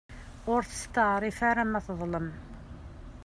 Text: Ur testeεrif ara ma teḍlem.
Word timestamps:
Ur 0.53 0.61
testeεrif 0.63 1.39
ara 1.49 1.63
ma 1.71 1.79
teḍlem. 1.85 2.27